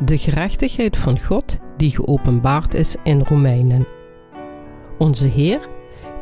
De 0.00 0.18
gerechtigheid 0.18 0.96
van 0.96 1.20
God 1.20 1.58
die 1.76 1.90
geopenbaard 1.90 2.74
is 2.74 2.96
in 3.02 3.20
Romeinen. 3.20 3.86
Onze 4.98 5.28
Heer 5.28 5.68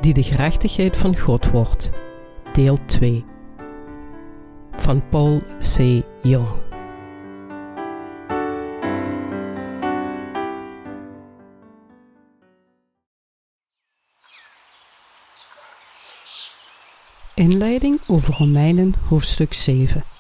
die 0.00 0.14
de 0.14 0.22
gerechtigheid 0.22 0.96
van 0.96 1.16
God 1.18 1.50
wordt. 1.50 1.90
Deel 2.52 2.78
2. 2.86 3.24
Van 4.76 5.08
Paul 5.08 5.42
C. 5.58 6.02
Jong. 6.22 6.52
Inleiding 17.34 18.00
over 18.06 18.34
Romeinen 18.34 18.94
hoofdstuk 19.08 19.52
7. 19.52 20.15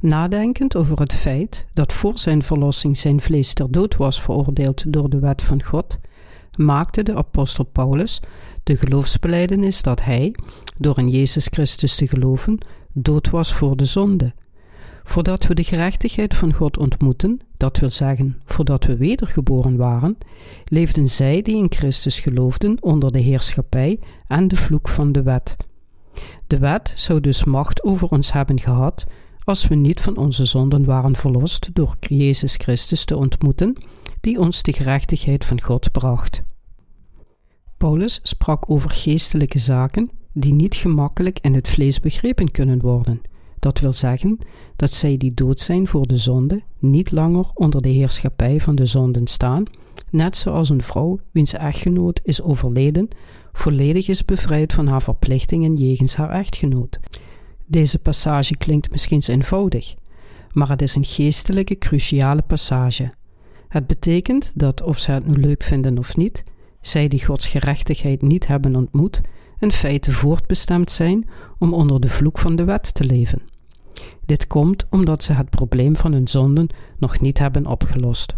Nadenkend 0.00 0.76
over 0.76 0.98
het 0.98 1.12
feit 1.12 1.66
dat 1.72 1.92
voor 1.92 2.18
zijn 2.18 2.42
verlossing 2.42 2.96
zijn 2.96 3.20
vlees 3.20 3.52
ter 3.52 3.70
dood 3.70 3.96
was 3.96 4.22
veroordeeld 4.22 4.92
door 4.92 5.10
de 5.10 5.18
wet 5.18 5.42
van 5.42 5.62
God, 5.62 5.98
maakte 6.56 7.02
de 7.02 7.14
apostel 7.14 7.64
Paulus 7.64 8.20
de 8.62 8.76
geloofsbeleidenis 8.76 9.82
dat 9.82 10.02
hij, 10.02 10.34
door 10.78 10.98
in 10.98 11.08
Jezus 11.08 11.46
Christus 11.50 11.94
te 11.94 12.06
geloven, 12.06 12.58
dood 12.92 13.30
was 13.30 13.54
voor 13.54 13.76
de 13.76 13.84
zonde. 13.84 14.32
Voordat 15.04 15.46
we 15.46 15.54
de 15.54 15.64
gerechtigheid 15.64 16.34
van 16.34 16.52
God 16.52 16.78
ontmoeten, 16.78 17.40
dat 17.56 17.78
wil 17.78 17.90
zeggen, 17.90 18.38
voordat 18.44 18.84
we 18.84 18.96
wedergeboren 18.96 19.76
waren, 19.76 20.18
leefden 20.64 21.08
zij 21.08 21.42
die 21.42 21.56
in 21.56 21.72
Christus 21.72 22.20
geloofden 22.20 22.82
onder 22.82 23.12
de 23.12 23.18
heerschappij 23.18 23.98
en 24.26 24.48
de 24.48 24.56
vloek 24.56 24.88
van 24.88 25.12
de 25.12 25.22
wet. 25.22 25.56
De 26.46 26.58
wet 26.58 26.92
zou 26.94 27.20
dus 27.20 27.44
macht 27.44 27.82
over 27.82 28.08
ons 28.08 28.32
hebben 28.32 28.60
gehad, 28.60 29.06
als 29.50 29.68
we 29.68 29.74
niet 29.74 30.00
van 30.00 30.16
onze 30.16 30.44
zonden 30.44 30.84
waren 30.84 31.16
verlost 31.16 31.68
door 31.72 31.96
Jezus 32.00 32.54
Christus 32.56 33.04
te 33.04 33.16
ontmoeten, 33.16 33.76
die 34.20 34.38
ons 34.38 34.62
de 34.62 34.72
gerechtigheid 34.72 35.44
van 35.44 35.62
God 35.62 35.92
bracht. 35.92 36.42
Paulus 37.76 38.20
sprak 38.22 38.70
over 38.70 38.90
geestelijke 38.90 39.58
zaken 39.58 40.10
die 40.32 40.52
niet 40.52 40.74
gemakkelijk 40.74 41.38
in 41.40 41.54
het 41.54 41.68
vlees 41.68 42.00
begrepen 42.00 42.50
kunnen 42.50 42.80
worden. 42.80 43.20
Dat 43.58 43.78
wil 43.78 43.92
zeggen 43.92 44.38
dat 44.76 44.90
zij 44.90 45.16
die 45.16 45.34
dood 45.34 45.60
zijn 45.60 45.86
voor 45.86 46.06
de 46.06 46.16
zonde 46.16 46.62
niet 46.78 47.10
langer 47.10 47.50
onder 47.54 47.82
de 47.82 47.88
heerschappij 47.88 48.60
van 48.60 48.74
de 48.74 48.86
zonden 48.86 49.26
staan, 49.26 49.64
net 50.10 50.36
zoals 50.36 50.68
een 50.68 50.82
vrouw 50.82 51.18
wiens 51.30 51.52
echtgenoot 51.52 52.20
is 52.24 52.42
overleden, 52.42 53.08
volledig 53.52 54.08
is 54.08 54.24
bevrijd 54.24 54.72
van 54.72 54.86
haar 54.86 55.02
verplichtingen 55.02 55.76
jegens 55.76 56.14
haar 56.14 56.30
echtgenoot. 56.30 56.98
Deze 57.70 57.98
passage 57.98 58.56
klinkt 58.56 58.90
misschien 58.90 59.22
eenvoudig, 59.26 59.94
maar 60.52 60.68
het 60.68 60.82
is 60.82 60.94
een 60.94 61.04
geestelijke, 61.04 61.78
cruciale 61.78 62.42
passage. 62.42 63.12
Het 63.68 63.86
betekent 63.86 64.52
dat, 64.54 64.82
of 64.82 64.98
zij 64.98 65.14
het 65.14 65.26
nu 65.26 65.36
leuk 65.36 65.62
vinden 65.62 65.98
of 65.98 66.16
niet, 66.16 66.44
zij 66.80 67.08
die 67.08 67.24
Gods 67.24 67.46
gerechtigheid 67.46 68.22
niet 68.22 68.46
hebben 68.46 68.76
ontmoet, 68.76 69.20
in 69.58 69.72
feite 69.72 70.12
voortbestemd 70.12 70.90
zijn 70.90 71.28
om 71.58 71.74
onder 71.74 72.00
de 72.00 72.08
vloek 72.08 72.38
van 72.38 72.56
de 72.56 72.64
wet 72.64 72.94
te 72.94 73.04
leven. 73.04 73.42
Dit 74.26 74.46
komt 74.46 74.86
omdat 74.88 75.24
ze 75.24 75.32
het 75.32 75.50
probleem 75.50 75.96
van 75.96 76.12
hun 76.12 76.28
zonden 76.28 76.66
nog 76.98 77.20
niet 77.20 77.38
hebben 77.38 77.66
opgelost. 77.66 78.34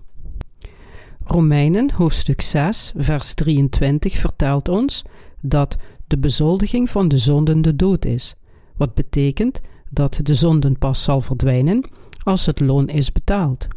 Romeinen 1.25 1.91
hoofdstuk 1.93 2.41
6, 2.41 2.93
vers 2.97 3.35
23 3.35 4.17
vertelt 4.17 4.69
ons 4.69 5.05
dat 5.41 5.77
de 6.07 6.19
bezoldiging 6.19 6.91
van 6.91 7.09
de 7.09 7.19
zonden 7.19 7.63
de 7.63 7.77
dood 7.77 8.05
is 8.05 8.37
wat 8.83 8.95
betekent 8.95 9.61
dat 9.91 10.21
de 10.23 10.35
zonden 10.35 10.79
pas 10.79 11.03
zal 11.03 11.21
verdwijnen 11.21 11.85
als 12.23 12.47
het 12.47 12.61
loon 12.61 12.89
is 12.89 13.13
betaald. 13.13 13.69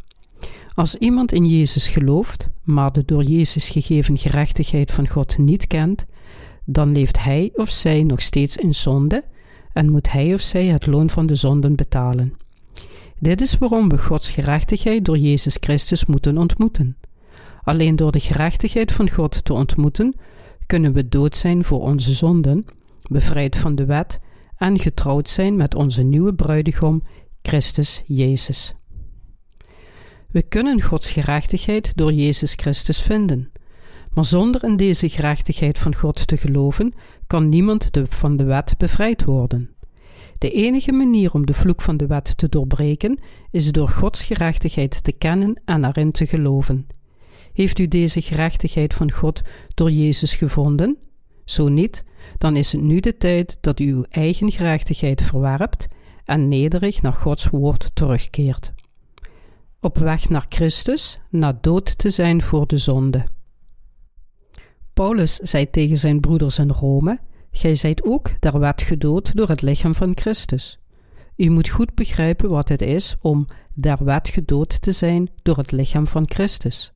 Als 0.74 0.94
iemand 0.94 1.32
in 1.32 1.44
Jezus 1.44 1.88
gelooft, 1.88 2.48
maar 2.62 2.92
de 2.92 3.04
door 3.04 3.22
Jezus 3.22 3.68
gegeven 3.68 4.18
gerechtigheid 4.18 4.92
van 4.92 5.08
God 5.08 5.38
niet 5.38 5.66
kent, 5.66 6.06
dan 6.64 6.92
leeft 6.92 7.22
hij 7.22 7.50
of 7.54 7.70
zij 7.70 8.02
nog 8.02 8.20
steeds 8.20 8.56
in 8.56 8.74
zonde 8.74 9.24
en 9.72 9.90
moet 9.90 10.12
hij 10.12 10.34
of 10.34 10.40
zij 10.40 10.64
het 10.66 10.86
loon 10.86 11.10
van 11.10 11.26
de 11.26 11.34
zonden 11.34 11.74
betalen. 11.74 12.34
Dit 13.18 13.40
is 13.40 13.58
waarom 13.58 13.88
we 13.88 13.98
Gods 13.98 14.30
gerechtigheid 14.30 15.04
door 15.04 15.18
Jezus 15.18 15.56
Christus 15.60 16.06
moeten 16.06 16.38
ontmoeten. 16.38 16.96
Alleen 17.62 17.96
door 17.96 18.12
de 18.12 18.20
gerechtigheid 18.20 18.92
van 18.92 19.10
God 19.10 19.44
te 19.44 19.52
ontmoeten, 19.52 20.14
kunnen 20.66 20.92
we 20.92 21.08
dood 21.08 21.36
zijn 21.36 21.64
voor 21.64 21.80
onze 21.80 22.12
zonden, 22.12 22.64
bevrijd 23.08 23.56
van 23.56 23.74
de 23.74 23.84
wet 23.84 24.20
en 24.56 24.78
getrouwd 24.78 25.30
zijn 25.30 25.56
met 25.56 25.74
onze 25.74 26.02
nieuwe 26.02 26.34
bruidegom, 26.34 27.02
Christus 27.42 28.02
Jezus. 28.06 28.74
We 30.30 30.42
kunnen 30.42 30.82
Gods 30.82 31.10
gerechtigheid 31.10 31.92
door 31.94 32.12
Jezus 32.12 32.52
Christus 32.52 33.00
vinden. 33.00 33.52
Maar 34.10 34.24
zonder 34.24 34.64
in 34.64 34.76
deze 34.76 35.08
gerechtigheid 35.08 35.78
van 35.78 35.94
God 35.94 36.26
te 36.26 36.36
geloven, 36.36 36.92
kan 37.26 37.48
niemand 37.48 37.92
de, 37.92 38.04
van 38.08 38.36
de 38.36 38.44
wet 38.44 38.74
bevrijd 38.78 39.24
worden. 39.24 39.70
De 40.38 40.50
enige 40.50 40.92
manier 40.92 41.32
om 41.32 41.46
de 41.46 41.54
vloek 41.54 41.82
van 41.82 41.96
de 41.96 42.06
wet 42.06 42.36
te 42.36 42.48
doorbreken, 42.48 43.18
is 43.50 43.72
door 43.72 43.88
Gods 43.88 44.24
gerechtigheid 44.24 45.04
te 45.04 45.12
kennen 45.12 45.60
en 45.64 45.84
erin 45.84 46.12
te 46.12 46.26
geloven. 46.26 46.86
Heeft 47.52 47.78
u 47.78 47.88
deze 47.88 48.22
gerechtigheid 48.22 48.94
van 48.94 49.12
God 49.12 49.42
door 49.74 49.90
Jezus 49.90 50.34
gevonden? 50.34 50.98
Zo 51.46 51.68
niet, 51.68 52.04
dan 52.38 52.56
is 52.56 52.72
het 52.72 52.82
nu 52.82 53.00
de 53.00 53.16
tijd 53.16 53.58
dat 53.60 53.80
u 53.80 53.92
uw 53.92 54.04
eigen 54.08 54.50
gerechtigheid 54.50 55.22
verwerpt 55.22 55.86
en 56.24 56.48
nederig 56.48 57.02
naar 57.02 57.12
Gods 57.12 57.48
woord 57.48 57.90
terugkeert. 57.94 58.72
Op 59.80 59.98
weg 59.98 60.28
naar 60.28 60.46
Christus, 60.48 61.20
na 61.30 61.58
dood 61.60 61.98
te 61.98 62.10
zijn 62.10 62.42
voor 62.42 62.66
de 62.66 62.78
zonde. 62.78 63.26
Paulus 64.92 65.34
zei 65.34 65.70
tegen 65.70 65.96
zijn 65.96 66.20
broeders 66.20 66.58
in 66.58 66.70
Rome: 66.70 67.18
Gij 67.50 67.74
zijt 67.74 68.04
ook 68.04 68.40
der 68.40 68.58
wet 68.58 68.82
gedood 68.82 69.36
door 69.36 69.48
het 69.48 69.62
lichaam 69.62 69.94
van 69.94 70.12
Christus. 70.14 70.78
U 71.36 71.50
moet 71.50 71.68
goed 71.68 71.94
begrijpen 71.94 72.50
wat 72.50 72.68
het 72.68 72.82
is 72.82 73.16
om 73.20 73.46
der 73.74 74.04
wet 74.04 74.28
gedood 74.28 74.82
te 74.82 74.92
zijn 74.92 75.28
door 75.42 75.56
het 75.56 75.72
lichaam 75.72 76.06
van 76.06 76.24
Christus. 76.28 76.95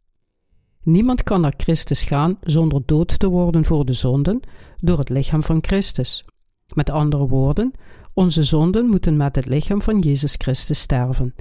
Niemand 0.83 1.23
kan 1.23 1.41
naar 1.41 1.55
Christus 1.57 2.03
gaan 2.03 2.39
zonder 2.41 2.83
dood 2.85 3.19
te 3.19 3.29
worden 3.29 3.65
voor 3.65 3.85
de 3.85 3.93
zonden 3.93 4.41
door 4.81 4.99
het 4.99 5.09
lichaam 5.09 5.43
van 5.43 5.59
Christus. 5.61 6.25
Met 6.75 6.91
andere 6.91 7.27
woorden, 7.27 7.73
onze 8.15 8.43
zonden 8.43 8.87
moeten 8.87 9.17
met 9.17 9.37
het 9.37 9.47
lichaam 9.47 9.83
van 9.83 9.99
Jezus 9.99 10.35
Christus 10.39 10.81
sterven. 10.81 11.35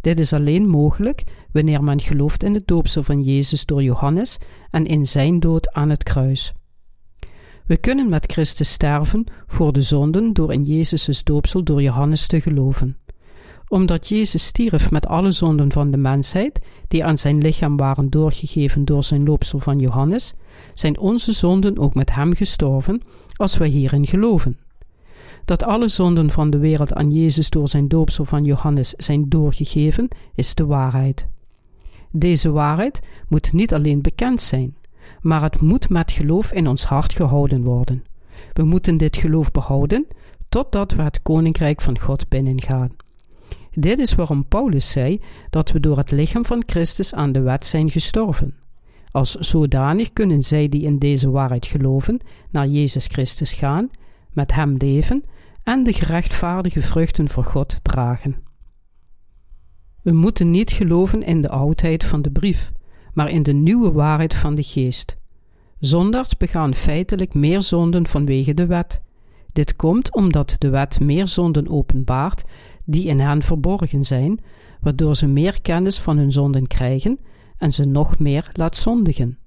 Dit 0.00 0.20
is 0.20 0.32
alleen 0.32 0.68
mogelijk 0.68 1.24
wanneer 1.52 1.84
men 1.84 2.00
gelooft 2.00 2.42
in 2.42 2.54
het 2.54 2.66
doopsel 2.66 3.02
van 3.02 3.22
Jezus 3.22 3.66
door 3.66 3.82
Johannes 3.82 4.38
en 4.70 4.86
in 4.86 5.06
zijn 5.06 5.40
dood 5.40 5.72
aan 5.72 5.90
het 5.90 6.02
kruis. 6.02 6.52
We 7.66 7.76
kunnen 7.76 8.08
met 8.08 8.32
Christus 8.32 8.72
sterven 8.72 9.24
voor 9.46 9.72
de 9.72 9.82
zonden 9.82 10.32
door 10.32 10.52
in 10.52 10.64
Jezus' 10.64 11.24
doopsel 11.24 11.62
door 11.62 11.82
Johannes 11.82 12.26
te 12.26 12.40
geloven 12.40 12.96
omdat 13.68 14.08
Jezus 14.08 14.44
stierf 14.44 14.90
met 14.90 15.06
alle 15.06 15.30
zonden 15.30 15.72
van 15.72 15.90
de 15.90 15.96
mensheid, 15.96 16.60
die 16.88 17.04
aan 17.04 17.18
zijn 17.18 17.38
lichaam 17.38 17.76
waren 17.76 18.10
doorgegeven 18.10 18.84
door 18.84 19.04
zijn 19.04 19.24
loopsel 19.24 19.58
van 19.58 19.78
Johannes, 19.78 20.34
zijn 20.74 20.98
onze 20.98 21.32
zonden 21.32 21.78
ook 21.78 21.94
met 21.94 22.14
hem 22.14 22.34
gestorven, 22.34 23.02
als 23.32 23.56
wij 23.56 23.68
hierin 23.68 24.06
geloven. 24.06 24.58
Dat 25.44 25.64
alle 25.64 25.88
zonden 25.88 26.30
van 26.30 26.50
de 26.50 26.58
wereld 26.58 26.94
aan 26.94 27.10
Jezus 27.10 27.50
door 27.50 27.68
zijn 27.68 27.88
doopsel 27.88 28.24
van 28.24 28.44
Johannes 28.44 28.90
zijn 28.90 29.28
doorgegeven, 29.28 30.08
is 30.34 30.54
de 30.54 30.66
waarheid. 30.66 31.26
Deze 32.10 32.50
waarheid 32.50 33.00
moet 33.28 33.52
niet 33.52 33.74
alleen 33.74 34.02
bekend 34.02 34.40
zijn, 34.40 34.76
maar 35.20 35.42
het 35.42 35.60
moet 35.60 35.88
met 35.88 36.12
geloof 36.12 36.52
in 36.52 36.68
ons 36.68 36.84
hart 36.84 37.14
gehouden 37.14 37.62
worden. 37.62 38.04
We 38.52 38.62
moeten 38.62 38.96
dit 38.96 39.16
geloof 39.16 39.50
behouden 39.50 40.06
totdat 40.48 40.92
we 40.92 41.02
het 41.02 41.22
koninkrijk 41.22 41.80
van 41.80 41.98
God 41.98 42.28
binnengaan. 42.28 42.90
Dit 43.78 43.98
is 43.98 44.14
waarom 44.14 44.48
Paulus 44.48 44.90
zei 44.90 45.20
dat 45.50 45.72
we 45.72 45.80
door 45.80 45.96
het 45.96 46.10
lichaam 46.10 46.44
van 46.44 46.62
Christus 46.66 47.14
aan 47.14 47.32
de 47.32 47.40
wet 47.40 47.66
zijn 47.66 47.90
gestorven. 47.90 48.54
Als 49.10 49.34
zodanig 49.34 50.12
kunnen 50.12 50.42
zij 50.42 50.68
die 50.68 50.82
in 50.82 50.98
deze 50.98 51.30
waarheid 51.30 51.66
geloven, 51.66 52.20
naar 52.50 52.66
Jezus 52.66 53.06
Christus 53.06 53.52
gaan, 53.52 53.90
met 54.32 54.52
Hem 54.52 54.76
leven 54.76 55.24
en 55.62 55.82
de 55.82 55.92
gerechtvaardige 55.92 56.80
vruchten 56.80 57.28
voor 57.28 57.44
God 57.44 57.78
dragen. 57.82 58.36
We 60.02 60.12
moeten 60.12 60.50
niet 60.50 60.70
geloven 60.70 61.22
in 61.22 61.42
de 61.42 61.48
oudheid 61.48 62.04
van 62.04 62.22
de 62.22 62.30
brief, 62.30 62.72
maar 63.12 63.30
in 63.30 63.42
de 63.42 63.52
nieuwe 63.52 63.92
waarheid 63.92 64.34
van 64.34 64.54
de 64.54 64.62
geest. 64.62 65.16
Zondaars 65.78 66.36
begaan 66.36 66.74
feitelijk 66.74 67.34
meer 67.34 67.62
zonden 67.62 68.06
vanwege 68.06 68.54
de 68.54 68.66
wet. 68.66 69.00
Dit 69.52 69.76
komt 69.76 70.14
omdat 70.14 70.56
de 70.58 70.68
wet 70.68 71.00
meer 71.00 71.28
zonden 71.28 71.68
openbaart 71.68 72.44
die 72.86 73.04
in 73.04 73.20
hen 73.20 73.42
verborgen 73.42 74.04
zijn, 74.04 74.40
waardoor 74.80 75.16
ze 75.16 75.26
meer 75.26 75.60
kennis 75.62 76.00
van 76.00 76.16
hun 76.16 76.32
zonden 76.32 76.66
krijgen 76.66 77.18
en 77.58 77.72
ze 77.72 77.84
nog 77.84 78.18
meer 78.18 78.50
laat 78.52 78.76
zondigen. 78.76 79.38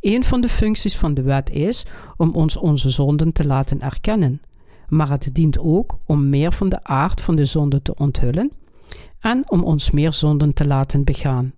Een 0.00 0.24
van 0.24 0.40
de 0.40 0.48
functies 0.48 0.96
van 0.96 1.14
de 1.14 1.22
wet 1.22 1.50
is 1.50 1.86
om 2.16 2.34
ons 2.34 2.56
onze 2.56 2.90
zonden 2.90 3.32
te 3.32 3.46
laten 3.46 3.80
erkennen. 3.80 4.40
maar 4.88 5.10
het 5.10 5.30
dient 5.32 5.58
ook 5.58 5.98
om 6.06 6.28
meer 6.28 6.52
van 6.52 6.68
de 6.68 6.84
aard 6.84 7.20
van 7.20 7.36
de 7.36 7.44
zonde 7.44 7.82
te 7.82 7.94
onthullen 7.94 8.52
en 9.20 9.50
om 9.50 9.62
ons 9.62 9.90
meer 9.90 10.12
zonden 10.12 10.54
te 10.54 10.66
laten 10.66 11.04
begaan. 11.04 11.52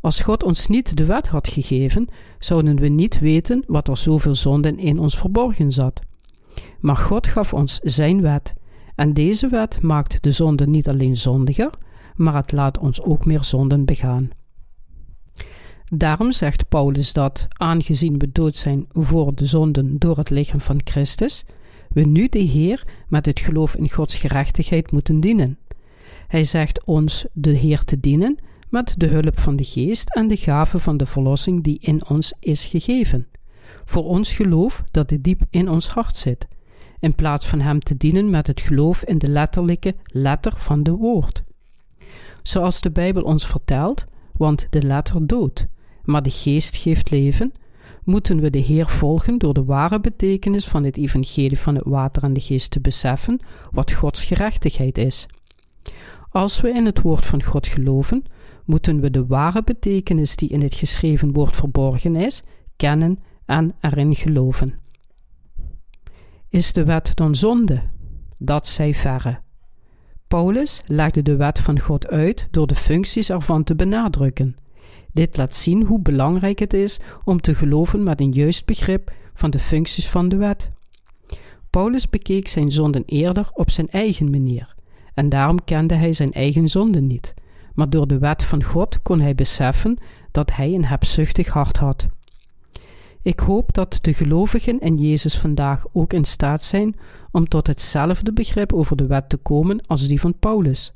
Als 0.00 0.20
God 0.20 0.42
ons 0.42 0.66
niet 0.66 0.96
de 0.96 1.04
wet 1.04 1.28
had 1.28 1.48
gegeven, 1.48 2.08
zouden 2.38 2.76
we 2.76 2.88
niet 2.88 3.18
weten 3.18 3.64
wat 3.66 3.88
er 3.88 3.96
zoveel 3.96 4.34
zonden 4.34 4.78
in 4.78 4.98
ons 4.98 5.18
verborgen 5.18 5.72
zat. 5.72 6.00
Maar 6.80 6.96
God 6.96 7.26
gaf 7.26 7.54
ons 7.54 7.78
zijn 7.82 8.20
wet, 8.20 8.54
en 8.98 9.12
deze 9.12 9.48
wet 9.48 9.82
maakt 9.82 10.22
de 10.22 10.32
zonde 10.32 10.66
niet 10.66 10.88
alleen 10.88 11.16
zondiger, 11.16 11.70
maar 12.16 12.34
het 12.34 12.52
laat 12.52 12.78
ons 12.78 13.02
ook 13.02 13.26
meer 13.26 13.44
zonden 13.44 13.84
begaan. 13.84 14.30
Daarom 15.90 16.32
zegt 16.32 16.68
Paulus 16.68 17.12
dat, 17.12 17.46
aangezien 17.48 18.18
we 18.18 18.32
dood 18.32 18.56
zijn 18.56 18.86
voor 18.92 19.34
de 19.34 19.46
zonden 19.46 19.98
door 19.98 20.16
het 20.16 20.30
lichaam 20.30 20.60
van 20.60 20.80
Christus, 20.84 21.44
we 21.88 22.00
nu 22.00 22.28
de 22.28 22.38
Heer 22.38 22.86
met 23.08 23.26
het 23.26 23.40
geloof 23.40 23.74
in 23.74 23.90
Gods 23.90 24.16
gerechtigheid 24.16 24.92
moeten 24.92 25.20
dienen. 25.20 25.58
Hij 26.28 26.44
zegt 26.44 26.84
ons 26.84 27.26
de 27.32 27.52
Heer 27.52 27.84
te 27.84 28.00
dienen 28.00 28.38
met 28.68 28.94
de 28.96 29.06
hulp 29.06 29.38
van 29.38 29.56
de 29.56 29.64
Geest 29.64 30.14
en 30.14 30.28
de 30.28 30.36
gave 30.36 30.78
van 30.78 30.96
de 30.96 31.06
verlossing 31.06 31.62
die 31.62 31.78
in 31.80 32.08
ons 32.08 32.32
is 32.40 32.64
gegeven. 32.64 33.26
Voor 33.84 34.04
ons 34.04 34.34
geloof 34.34 34.84
dat 34.90 35.10
het 35.10 35.24
diep 35.24 35.42
in 35.50 35.70
ons 35.70 35.88
hart 35.88 36.16
zit, 36.16 36.48
in 37.00 37.14
plaats 37.14 37.46
van 37.46 37.60
Hem 37.60 37.80
te 37.80 37.96
dienen 37.96 38.30
met 38.30 38.46
het 38.46 38.60
geloof 38.60 39.04
in 39.04 39.18
de 39.18 39.28
letterlijke 39.28 39.94
letter 40.04 40.52
van 40.56 40.82
de 40.82 40.90
woord. 40.90 41.42
Zoals 42.42 42.80
de 42.80 42.90
Bijbel 42.90 43.22
ons 43.22 43.46
vertelt, 43.46 44.06
want 44.32 44.66
de 44.70 44.82
letter 44.82 45.26
doodt, 45.26 45.66
maar 46.04 46.22
de 46.22 46.30
Geest 46.30 46.76
geeft 46.76 47.10
leven, 47.10 47.52
moeten 48.04 48.40
we 48.40 48.50
de 48.50 48.58
Heer 48.58 48.88
volgen 48.88 49.38
door 49.38 49.54
de 49.54 49.64
ware 49.64 50.00
betekenis 50.00 50.66
van 50.66 50.84
het 50.84 50.96
evangelie 50.96 51.58
van 51.58 51.74
het 51.74 51.84
water 51.84 52.22
en 52.22 52.32
de 52.32 52.40
geest 52.40 52.70
te 52.70 52.80
beseffen, 52.80 53.40
wat 53.70 53.92
Gods 53.92 54.24
gerechtigheid 54.24 54.98
is. 54.98 55.26
Als 56.30 56.60
we 56.60 56.68
in 56.68 56.86
het 56.86 57.00
woord 57.00 57.26
van 57.26 57.42
God 57.42 57.66
geloven, 57.66 58.24
moeten 58.64 59.00
we 59.00 59.10
de 59.10 59.26
ware 59.26 59.62
betekenis 59.64 60.36
die 60.36 60.48
in 60.48 60.62
het 60.62 60.74
geschreven 60.74 61.32
woord 61.32 61.56
verborgen 61.56 62.16
is, 62.16 62.42
kennen 62.76 63.18
en 63.44 63.74
erin 63.80 64.14
geloven. 64.14 64.74
Is 66.50 66.72
de 66.72 66.84
wet 66.84 67.16
dan 67.16 67.34
zonde? 67.34 67.82
Dat 68.38 68.66
zij 68.66 68.94
verre. 68.94 69.40
Paulus 70.28 70.82
legde 70.86 71.22
de 71.22 71.36
wet 71.36 71.58
van 71.60 71.80
God 71.80 72.08
uit 72.08 72.48
door 72.50 72.66
de 72.66 72.74
functies 72.74 73.30
ervan 73.30 73.64
te 73.64 73.74
benadrukken. 73.74 74.56
Dit 75.12 75.36
laat 75.36 75.56
zien 75.56 75.86
hoe 75.86 76.00
belangrijk 76.00 76.58
het 76.58 76.74
is 76.74 76.98
om 77.24 77.40
te 77.40 77.54
geloven 77.54 78.02
met 78.02 78.20
een 78.20 78.32
juist 78.32 78.66
begrip 78.66 79.12
van 79.34 79.50
de 79.50 79.58
functies 79.58 80.08
van 80.08 80.28
de 80.28 80.36
wet. 80.36 80.70
Paulus 81.70 82.08
bekeek 82.08 82.48
zijn 82.48 82.70
zonden 82.70 83.02
eerder 83.06 83.48
op 83.52 83.70
zijn 83.70 83.88
eigen 83.88 84.30
manier, 84.30 84.74
en 85.14 85.28
daarom 85.28 85.64
kende 85.64 85.94
hij 85.94 86.12
zijn 86.12 86.32
eigen 86.32 86.68
zonden 86.68 87.06
niet, 87.06 87.34
maar 87.74 87.90
door 87.90 88.06
de 88.06 88.18
wet 88.18 88.44
van 88.44 88.64
God 88.64 89.02
kon 89.02 89.20
hij 89.20 89.34
beseffen 89.34 89.98
dat 90.30 90.52
hij 90.52 90.74
een 90.74 90.84
hebzuchtig 90.84 91.48
hart 91.48 91.76
had. 91.76 92.06
Ik 93.28 93.40
hoop 93.40 93.74
dat 93.74 93.98
de 94.00 94.14
gelovigen 94.14 94.78
in 94.78 94.96
Jezus 94.96 95.38
vandaag 95.38 95.84
ook 95.92 96.12
in 96.12 96.24
staat 96.24 96.62
zijn 96.62 96.96
om 97.30 97.48
tot 97.48 97.66
hetzelfde 97.66 98.32
begrip 98.32 98.72
over 98.72 98.96
de 98.96 99.06
wet 99.06 99.28
te 99.28 99.36
komen 99.36 99.86
als 99.86 100.06
die 100.06 100.20
van 100.20 100.38
Paulus. 100.38 100.92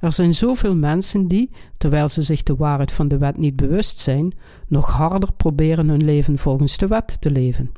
Er 0.00 0.12
zijn 0.12 0.34
zoveel 0.34 0.76
mensen 0.76 1.28
die, 1.28 1.50
terwijl 1.78 2.08
ze 2.08 2.22
zich 2.22 2.42
de 2.42 2.56
waarheid 2.56 2.92
van 2.92 3.08
de 3.08 3.18
wet 3.18 3.36
niet 3.36 3.56
bewust 3.56 3.98
zijn, 3.98 4.34
nog 4.68 4.90
harder 4.90 5.32
proberen 5.32 5.88
hun 5.88 6.04
leven 6.04 6.38
volgens 6.38 6.76
de 6.76 6.86
wet 6.86 7.20
te 7.20 7.30
leven. 7.30 7.72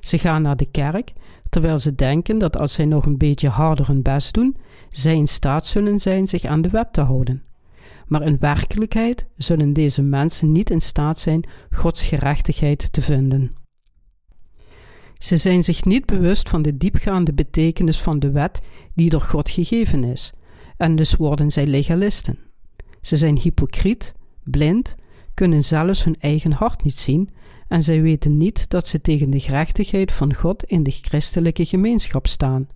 Ze 0.00 0.18
gaan 0.18 0.42
naar 0.42 0.56
de 0.56 0.70
kerk, 0.70 1.12
terwijl 1.48 1.78
ze 1.78 1.94
denken 1.94 2.38
dat 2.38 2.56
als 2.56 2.72
zij 2.72 2.84
nog 2.84 3.06
een 3.06 3.18
beetje 3.18 3.48
harder 3.48 3.86
hun 3.86 4.02
best 4.02 4.34
doen, 4.34 4.56
zij 4.90 5.16
in 5.16 5.28
staat 5.28 5.66
zullen 5.66 5.98
zijn 5.98 6.28
zich 6.28 6.44
aan 6.44 6.62
de 6.62 6.68
wet 6.68 6.92
te 6.92 7.00
houden. 7.00 7.42
Maar 8.10 8.22
in 8.22 8.38
werkelijkheid 8.38 9.26
zullen 9.36 9.72
deze 9.72 10.02
mensen 10.02 10.52
niet 10.52 10.70
in 10.70 10.80
staat 10.80 11.20
zijn 11.20 11.44
Gods 11.70 12.06
gerechtigheid 12.06 12.92
te 12.92 13.00
vinden. 13.00 13.52
Ze 15.18 15.36
zijn 15.36 15.64
zich 15.64 15.84
niet 15.84 16.06
bewust 16.06 16.48
van 16.48 16.62
de 16.62 16.76
diepgaande 16.76 17.32
betekenis 17.32 18.00
van 18.00 18.18
de 18.18 18.30
wet 18.30 18.60
die 18.94 19.10
door 19.10 19.20
God 19.20 19.50
gegeven 19.50 20.04
is, 20.04 20.32
en 20.76 20.96
dus 20.96 21.14
worden 21.14 21.50
zij 21.50 21.66
legalisten. 21.66 22.38
Ze 23.00 23.16
zijn 23.16 23.38
hypocriet, 23.38 24.14
blind, 24.42 24.94
kunnen 25.34 25.64
zelfs 25.64 26.04
hun 26.04 26.16
eigen 26.20 26.52
hart 26.52 26.84
niet 26.84 26.98
zien 26.98 27.28
en 27.68 27.82
zij 27.82 28.02
weten 28.02 28.36
niet 28.36 28.70
dat 28.70 28.88
ze 28.88 29.00
tegen 29.00 29.30
de 29.30 29.40
gerechtigheid 29.40 30.12
van 30.12 30.34
God 30.34 30.64
in 30.64 30.82
de 30.82 30.90
christelijke 30.90 31.64
gemeenschap 31.64 32.26
staan. 32.26 32.66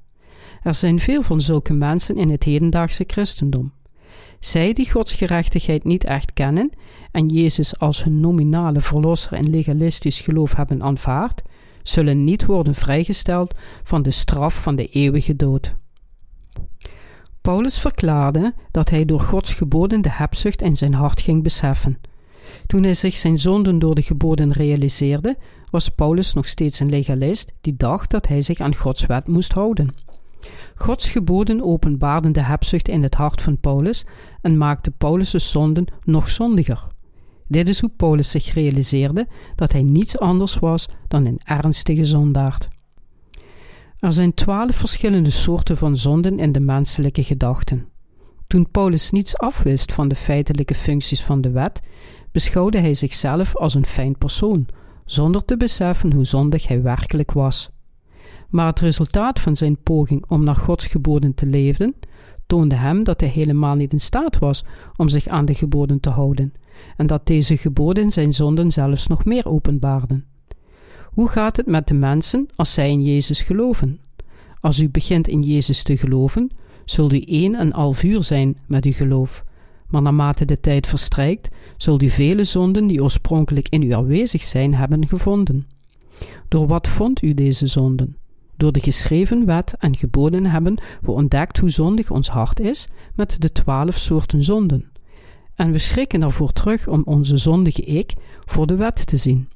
Er 0.62 0.74
zijn 0.74 1.00
veel 1.00 1.22
van 1.22 1.40
zulke 1.40 1.72
mensen 1.72 2.16
in 2.16 2.30
het 2.30 2.44
hedendaagse 2.44 3.04
christendom. 3.06 3.72
Zij 4.40 4.72
die 4.72 4.90
Gods 4.90 5.12
gerechtigheid 5.14 5.84
niet 5.84 6.04
echt 6.04 6.32
kennen 6.32 6.70
en 7.10 7.28
Jezus 7.28 7.78
als 7.78 8.04
hun 8.04 8.20
nominale 8.20 8.80
verlosser 8.80 9.32
en 9.32 9.50
legalistisch 9.50 10.20
geloof 10.20 10.54
hebben 10.54 10.82
aanvaard, 10.82 11.42
zullen 11.82 12.24
niet 12.24 12.46
worden 12.46 12.74
vrijgesteld 12.74 13.54
van 13.84 14.02
de 14.02 14.10
straf 14.10 14.62
van 14.62 14.76
de 14.76 14.86
eeuwige 14.86 15.36
dood. 15.36 15.74
Paulus 17.40 17.78
verklaarde 17.78 18.54
dat 18.70 18.90
hij 18.90 19.04
door 19.04 19.20
Gods 19.20 19.54
geboden 19.54 20.02
de 20.02 20.10
hebzucht 20.10 20.62
in 20.62 20.76
zijn 20.76 20.94
hart 20.94 21.20
ging 21.20 21.42
beseffen. 21.42 22.00
Toen 22.66 22.82
hij 22.82 22.94
zich 22.94 23.16
zijn 23.16 23.38
zonden 23.38 23.78
door 23.78 23.94
de 23.94 24.02
geboden 24.02 24.52
realiseerde, 24.52 25.36
was 25.70 25.88
Paulus 25.88 26.32
nog 26.32 26.48
steeds 26.48 26.80
een 26.80 26.90
legalist 26.90 27.52
die 27.60 27.76
dacht 27.76 28.10
dat 28.10 28.26
hij 28.26 28.42
zich 28.42 28.60
aan 28.60 28.74
Gods 28.74 29.06
wet 29.06 29.28
moest 29.28 29.52
houden. 29.52 29.88
Gods 30.74 31.10
geboden 31.10 31.62
openbaarden 31.62 32.32
de 32.32 32.42
hebzucht 32.42 32.88
in 32.88 33.02
het 33.02 33.14
hart 33.14 33.42
van 33.42 33.58
Paulus 33.58 34.04
en 34.40 34.58
maakten 34.58 34.94
Paulus' 34.98 35.50
zonden 35.50 35.86
nog 36.04 36.30
zondiger. 36.30 36.86
Dit 37.48 37.68
is 37.68 37.80
hoe 37.80 37.90
Paulus 37.96 38.30
zich 38.30 38.54
realiseerde 38.54 39.26
dat 39.54 39.72
hij 39.72 39.82
niets 39.82 40.18
anders 40.18 40.58
was 40.58 40.88
dan 41.08 41.26
een 41.26 41.40
ernstige 41.44 42.04
zondaard. 42.04 42.68
Er 43.98 44.12
zijn 44.12 44.34
twaalf 44.34 44.74
verschillende 44.74 45.30
soorten 45.30 45.76
van 45.76 45.96
zonden 45.96 46.38
in 46.38 46.52
de 46.52 46.60
menselijke 46.60 47.24
gedachten. 47.24 47.88
Toen 48.46 48.70
Paulus 48.70 49.10
niets 49.10 49.38
afwist 49.38 49.92
van 49.92 50.08
de 50.08 50.14
feitelijke 50.14 50.74
functies 50.74 51.22
van 51.22 51.40
de 51.40 51.50
wet, 51.50 51.80
beschouwde 52.32 52.78
hij 52.78 52.94
zichzelf 52.94 53.56
als 53.56 53.74
een 53.74 53.86
fijn 53.86 54.18
persoon, 54.18 54.66
zonder 55.04 55.44
te 55.44 55.56
beseffen 55.56 56.12
hoe 56.12 56.24
zondig 56.24 56.68
hij 56.68 56.82
werkelijk 56.82 57.32
was. 57.32 57.70
Maar 58.50 58.66
het 58.66 58.80
resultaat 58.80 59.40
van 59.40 59.56
zijn 59.56 59.76
poging 59.82 60.24
om 60.30 60.44
naar 60.44 60.56
Gods 60.56 60.86
geboden 60.86 61.34
te 61.34 61.46
leven, 61.46 61.94
toonde 62.46 62.74
hem 62.74 63.04
dat 63.04 63.20
hij 63.20 63.28
helemaal 63.28 63.74
niet 63.74 63.92
in 63.92 64.00
staat 64.00 64.38
was 64.38 64.64
om 64.96 65.08
zich 65.08 65.26
aan 65.26 65.44
de 65.44 65.54
geboden 65.54 66.00
te 66.00 66.10
houden, 66.10 66.52
en 66.96 67.06
dat 67.06 67.26
deze 67.26 67.56
geboden 67.56 68.10
zijn 68.10 68.34
zonden 68.34 68.72
zelfs 68.72 69.06
nog 69.06 69.24
meer 69.24 69.48
openbaarden. 69.48 70.24
Hoe 71.04 71.28
gaat 71.28 71.56
het 71.56 71.66
met 71.66 71.88
de 71.88 71.94
mensen 71.94 72.46
als 72.56 72.72
zij 72.72 72.90
in 72.90 73.02
Jezus 73.02 73.42
geloven? 73.42 74.00
Als 74.60 74.80
u 74.80 74.88
begint 74.88 75.28
in 75.28 75.42
Jezus 75.42 75.82
te 75.82 75.96
geloven, 75.96 76.50
zult 76.84 77.12
u 77.12 77.20
één 77.20 77.54
en 77.54 77.72
al 77.72 77.92
vuur 77.92 78.22
zijn 78.22 78.56
met 78.66 78.84
uw 78.84 78.92
geloof. 78.92 79.44
Maar 79.88 80.02
naarmate 80.02 80.44
de 80.44 80.60
tijd 80.60 80.86
verstrijkt, 80.86 81.48
zult 81.76 82.02
u 82.02 82.10
vele 82.10 82.44
zonden 82.44 82.86
die 82.86 83.02
oorspronkelijk 83.02 83.68
in 83.68 83.82
u 83.82 83.92
aanwezig 83.92 84.42
zijn 84.42 84.74
hebben 84.74 85.06
gevonden. 85.06 85.66
Door 86.48 86.66
wat 86.66 86.88
vond 86.88 87.22
u 87.22 87.34
deze 87.34 87.66
zonden? 87.66 88.16
Door 88.56 88.72
de 88.72 88.80
geschreven 88.80 89.46
wet 89.46 89.74
en 89.78 89.96
geboden 89.96 90.46
hebben 90.46 90.78
we 91.02 91.10
ontdekt 91.10 91.58
hoe 91.58 91.70
zondig 91.70 92.10
ons 92.10 92.28
hart 92.28 92.60
is 92.60 92.88
met 93.14 93.40
de 93.40 93.52
twaalf 93.52 93.98
soorten 93.98 94.42
zonden. 94.42 94.92
En 95.54 95.72
we 95.72 95.78
schrikken 95.78 96.22
ervoor 96.22 96.52
terug 96.52 96.88
om 96.88 97.02
onze 97.04 97.36
zondige 97.36 97.82
ik 97.82 98.14
voor 98.44 98.66
de 98.66 98.76
wet 98.76 99.06
te 99.06 99.16
zien. 99.16 99.48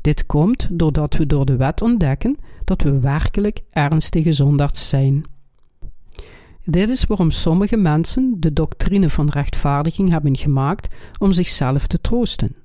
Dit 0.00 0.26
komt 0.26 0.68
doordat 0.70 1.16
we 1.16 1.26
door 1.26 1.44
de 1.44 1.56
wet 1.56 1.82
ontdekken 1.82 2.36
dat 2.64 2.82
we 2.82 3.00
werkelijk 3.00 3.60
ernstige 3.70 4.32
zondaars 4.32 4.88
zijn. 4.88 5.24
Dit 6.64 6.88
is 6.88 7.04
waarom 7.04 7.30
sommige 7.30 7.76
mensen 7.76 8.36
de 8.38 8.52
doctrine 8.52 9.10
van 9.10 9.28
rechtvaardiging 9.28 10.10
hebben 10.10 10.36
gemaakt 10.36 10.94
om 11.18 11.32
zichzelf 11.32 11.86
te 11.86 12.00
troosten. 12.00 12.56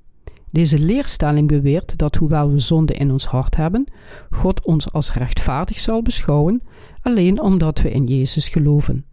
Deze 0.52 0.78
leerstelling 0.78 1.48
beweert 1.48 1.98
dat 1.98 2.16
hoewel 2.16 2.50
we 2.50 2.58
zonde 2.58 2.94
in 2.94 3.12
ons 3.12 3.24
hart 3.24 3.56
hebben, 3.56 3.86
God 4.30 4.66
ons 4.66 4.92
als 4.92 5.12
rechtvaardig 5.12 5.78
zal 5.78 6.02
beschouwen, 6.02 6.62
alleen 7.02 7.40
omdat 7.40 7.80
we 7.80 7.90
in 7.90 8.06
Jezus 8.06 8.48
geloven. 8.48 9.04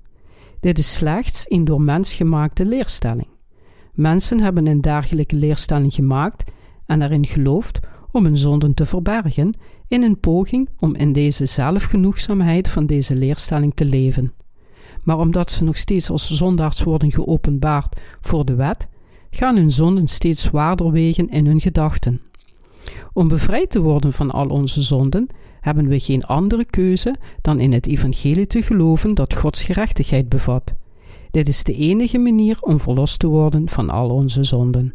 Dit 0.59 0.77
is 0.77 0.93
slechts 0.93 1.45
een 1.47 1.65
door 1.65 1.81
mens 1.81 2.13
gemaakte 2.13 2.65
leerstelling. 2.65 3.27
Mensen 3.93 4.39
hebben 4.39 4.67
een 4.67 4.81
dergelijke 4.81 5.35
leerstelling 5.35 5.93
gemaakt 5.93 6.51
en 6.85 7.01
erin 7.01 7.25
geloofd 7.25 7.79
om 8.11 8.23
hun 8.23 8.37
zonden 8.37 8.73
te 8.73 8.85
verbergen, 8.85 9.57
in 9.87 10.03
een 10.03 10.19
poging 10.19 10.69
om 10.77 10.95
in 10.95 11.13
deze 11.13 11.45
zelfgenoegzaamheid 11.45 12.69
van 12.69 12.85
deze 12.85 13.15
leerstelling 13.15 13.73
te 13.75 13.85
leven. 13.85 14.31
Maar 15.03 15.17
omdat 15.17 15.51
ze 15.51 15.63
nog 15.63 15.77
steeds 15.77 16.09
als 16.09 16.31
zondaars 16.31 16.83
worden 16.83 17.11
geopenbaard 17.11 17.99
voor 18.21 18.45
de 18.45 18.55
wet, 18.55 18.87
gaan 19.29 19.55
hun 19.55 19.71
zonden 19.71 20.07
steeds 20.07 20.41
zwaarder 20.41 20.91
wegen 20.91 21.29
in 21.29 21.45
hun 21.45 21.61
gedachten. 21.61 22.21
Om 23.13 23.27
bevrijd 23.27 23.69
te 23.69 23.81
worden 23.81 24.13
van 24.13 24.31
al 24.31 24.47
onze 24.47 24.81
zonden, 24.81 25.27
hebben 25.61 25.87
we 25.87 25.99
geen 25.99 26.25
andere 26.25 26.65
keuze 26.65 27.15
dan 27.41 27.59
in 27.59 27.71
het 27.71 27.87
evangelie 27.87 28.47
te 28.47 28.61
geloven 28.61 29.13
dat 29.13 29.33
Gods 29.35 29.63
gerechtigheid 29.63 30.29
bevat. 30.29 30.73
Dit 31.31 31.47
is 31.47 31.63
de 31.63 31.73
enige 31.73 32.17
manier 32.17 32.57
om 32.61 32.79
verlost 32.79 33.19
te 33.19 33.27
worden 33.27 33.69
van 33.69 33.89
al 33.89 34.09
onze 34.09 34.43
zonden. 34.43 34.93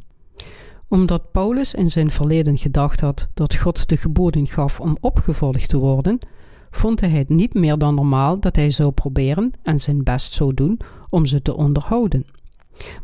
Omdat 0.88 1.32
Paulus 1.32 1.74
in 1.74 1.90
zijn 1.90 2.10
verleden 2.10 2.58
gedacht 2.58 3.00
had 3.00 3.28
dat 3.34 3.54
God 3.54 3.88
de 3.88 3.96
geboden 3.96 4.46
gaf 4.46 4.80
om 4.80 4.96
opgevolgd 5.00 5.68
te 5.68 5.78
worden, 5.78 6.18
vond 6.70 7.00
hij 7.00 7.10
het 7.10 7.28
niet 7.28 7.54
meer 7.54 7.78
dan 7.78 7.94
normaal 7.94 8.40
dat 8.40 8.56
hij 8.56 8.70
zou 8.70 8.90
proberen 8.90 9.52
en 9.62 9.80
zijn 9.80 10.02
best 10.02 10.34
zou 10.34 10.54
doen 10.54 10.80
om 11.10 11.26
ze 11.26 11.42
te 11.42 11.56
onderhouden. 11.56 12.24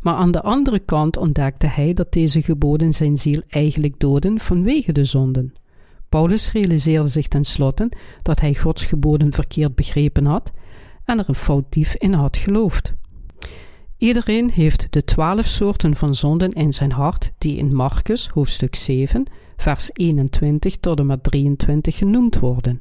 Maar 0.01 0.15
aan 0.15 0.31
de 0.31 0.41
andere 0.41 0.79
kant 0.79 1.17
ontdekte 1.17 1.67
hij 1.67 1.93
dat 1.93 2.11
deze 2.11 2.41
geboden 2.41 2.93
zijn 2.93 3.17
ziel 3.17 3.41
eigenlijk 3.47 3.99
doden 3.99 4.39
vanwege 4.39 4.91
de 4.91 5.03
zonden. 5.03 5.53
Paulus 6.09 6.51
realiseerde 6.51 7.09
zich 7.09 7.27
tenslotte 7.27 7.91
dat 8.21 8.39
hij 8.39 8.55
Gods 8.55 8.85
geboden 8.85 9.33
verkeerd 9.33 9.75
begrepen 9.75 10.25
had 10.25 10.51
en 11.05 11.19
er 11.19 11.25
een 11.27 11.35
foutief 11.35 11.95
in 11.95 12.13
had 12.13 12.37
geloofd. 12.37 12.93
Iedereen 13.97 14.49
heeft 14.49 14.87
de 14.89 15.03
twaalf 15.03 15.45
soorten 15.45 15.95
van 15.95 16.15
zonden 16.15 16.51
in 16.51 16.73
zijn 16.73 16.91
hart, 16.91 17.31
die 17.37 17.57
in 17.57 17.75
Marcus 17.75 18.27
hoofdstuk 18.27 18.75
7, 18.75 19.25
vers 19.57 19.89
21 19.93 20.77
tot 20.77 20.99
en 20.99 21.05
met 21.05 21.23
23 21.23 21.97
genoemd 21.97 22.39
worden. 22.39 22.79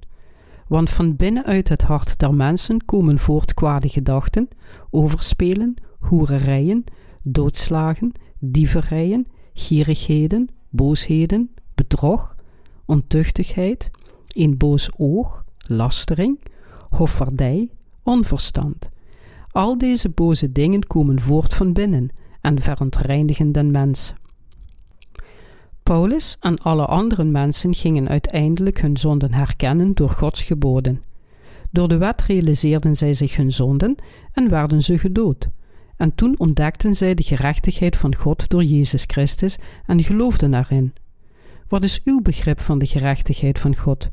Want 0.69 0.91
van 0.91 1.17
binnenuit 1.17 1.69
het 1.69 1.83
hart 1.83 2.19
der 2.19 2.35
mensen 2.35 2.85
komen 2.85 3.19
voort 3.19 3.55
kwade 3.55 3.89
gedachten, 3.89 4.49
overspelen, 4.91 5.75
hoererijen, 6.00 6.85
doodslagen, 7.23 8.12
dieverijen, 8.38 9.26
gierigheden, 9.52 10.49
boosheden, 10.69 11.50
bedrog, 11.75 12.35
ontuchtigheid, 12.85 13.90
een 14.28 14.57
boos 14.57 14.90
oog, 14.97 15.45
lastering, 15.59 16.40
hofvaardij, 16.90 17.71
onverstand. 18.02 18.88
Al 19.50 19.78
deze 19.78 20.09
boze 20.09 20.52
dingen 20.52 20.87
komen 20.87 21.21
voort 21.21 21.54
van 21.54 21.73
binnen 21.73 22.09
en 22.40 22.61
verontreinigen 22.61 23.52
den 23.52 23.71
mens. 23.71 24.14
Paulus 25.83 26.37
en 26.40 26.59
alle 26.59 26.87
andere 26.87 27.25
mensen 27.25 27.75
gingen 27.75 28.09
uiteindelijk 28.09 28.80
hun 28.80 28.97
zonden 28.97 29.35
herkennen 29.35 29.92
door 29.92 30.11
Gods 30.11 30.42
geboden. 30.42 31.02
Door 31.71 31.88
de 31.88 31.97
wet 31.97 32.23
realiseerden 32.23 32.97
zij 32.97 33.14
zich 33.14 33.37
hun 33.37 33.52
zonden 33.52 33.97
en 34.33 34.49
werden 34.49 34.83
ze 34.83 34.99
gedood. 34.99 35.49
En 36.00 36.14
toen 36.14 36.35
ontdekten 36.38 36.95
zij 36.95 37.14
de 37.14 37.23
gerechtigheid 37.23 37.97
van 37.97 38.14
God 38.14 38.49
door 38.49 38.64
Jezus 38.64 39.04
Christus 39.07 39.59
en 39.87 40.02
geloofden 40.02 40.54
erin. 40.54 40.92
Wat 41.69 41.83
is 41.83 42.00
uw 42.04 42.21
begrip 42.21 42.61
van 42.61 42.78
de 42.78 42.87
gerechtigheid 42.87 43.59
van 43.59 43.76
God? 43.76 44.09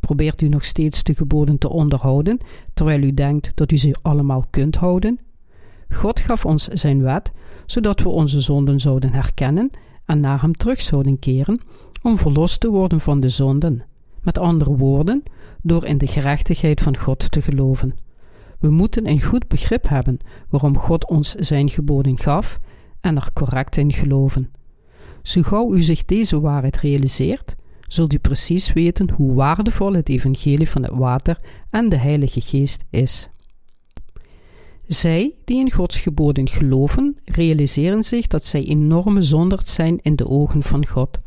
Probeert 0.00 0.42
u 0.42 0.48
nog 0.48 0.64
steeds 0.64 1.02
de 1.02 1.14
geboden 1.14 1.58
te 1.58 1.68
onderhouden, 1.68 2.38
terwijl 2.74 3.02
u 3.02 3.14
denkt 3.14 3.52
dat 3.54 3.72
u 3.72 3.76
ze 3.76 3.96
allemaal 4.02 4.44
kunt 4.50 4.76
houden? 4.76 5.20
God 5.90 6.20
gaf 6.20 6.44
ons 6.44 6.64
zijn 6.64 7.02
wet, 7.02 7.32
zodat 7.66 8.00
we 8.00 8.08
onze 8.08 8.40
zonden 8.40 8.80
zouden 8.80 9.12
herkennen 9.12 9.70
en 10.04 10.20
naar 10.20 10.40
hem 10.40 10.52
terug 10.52 10.80
zouden 10.80 11.18
keren, 11.18 11.60
om 12.02 12.16
verlost 12.16 12.60
te 12.60 12.70
worden 12.70 13.00
van 13.00 13.20
de 13.20 13.28
zonden. 13.28 13.82
Met 14.22 14.38
andere 14.38 14.76
woorden, 14.76 15.22
door 15.62 15.84
in 15.84 15.98
de 15.98 16.06
gerechtigheid 16.06 16.80
van 16.80 16.96
God 16.96 17.30
te 17.30 17.42
geloven. 17.42 18.05
We 18.58 18.70
moeten 18.70 19.08
een 19.08 19.22
goed 19.22 19.48
begrip 19.48 19.88
hebben 19.88 20.18
waarom 20.48 20.76
God 20.76 21.08
ons 21.08 21.34
zijn 21.34 21.70
geboden 21.70 22.18
gaf 22.18 22.58
en 23.00 23.16
er 23.16 23.32
correct 23.32 23.76
in 23.76 23.92
geloven. 23.92 24.50
Zo 25.22 25.42
gauw 25.42 25.74
u 25.74 25.82
zich 25.82 26.04
deze 26.04 26.40
waarheid 26.40 26.76
realiseert, 26.76 27.56
zult 27.80 28.12
u 28.12 28.18
precies 28.18 28.72
weten 28.72 29.10
hoe 29.10 29.34
waardevol 29.34 29.92
het 29.92 30.08
evangelie 30.08 30.68
van 30.68 30.82
het 30.82 30.92
water 30.94 31.40
en 31.70 31.88
de 31.88 31.96
Heilige 31.96 32.40
Geest 32.40 32.84
is. 32.90 33.28
Zij 34.86 35.34
die 35.44 35.58
in 35.58 35.70
Gods 35.70 36.00
geboden 36.00 36.48
geloven, 36.48 37.16
realiseren 37.24 38.04
zich 38.04 38.26
dat 38.26 38.44
zij 38.44 38.64
enorme 38.64 39.22
zonderd 39.22 39.68
zijn 39.68 39.98
in 40.02 40.16
de 40.16 40.28
ogen 40.28 40.62
van 40.62 40.86
God. 40.86 41.18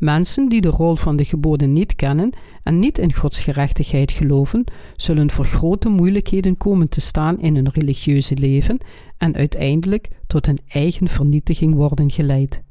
Mensen 0.00 0.48
die 0.48 0.60
de 0.60 0.68
rol 0.68 0.96
van 0.96 1.16
de 1.16 1.24
geboden 1.24 1.72
niet 1.72 1.94
kennen 1.94 2.30
en 2.62 2.78
niet 2.78 2.98
in 2.98 3.14
Gods 3.14 3.38
gerechtigheid 3.38 4.12
geloven, 4.12 4.64
zullen 4.96 5.30
voor 5.30 5.44
grote 5.44 5.88
moeilijkheden 5.88 6.56
komen 6.56 6.88
te 6.88 7.00
staan 7.00 7.40
in 7.40 7.54
hun 7.54 7.68
religieuze 7.72 8.36
leven 8.36 8.78
en 9.16 9.34
uiteindelijk 9.34 10.08
tot 10.26 10.46
hun 10.46 10.58
eigen 10.68 11.08
vernietiging 11.08 11.74
worden 11.74 12.10
geleid. 12.10 12.62